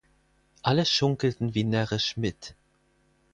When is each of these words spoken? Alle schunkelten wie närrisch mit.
Alle 0.63 0.87
schunkelten 0.87 1.53
wie 1.53 1.63
närrisch 1.63 2.17
mit. 2.17 2.55